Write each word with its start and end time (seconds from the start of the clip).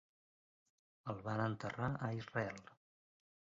El 1.13 1.19
van 1.27 1.43
enterrar 1.45 1.91
a 2.09 2.11
Israel. 2.23 2.61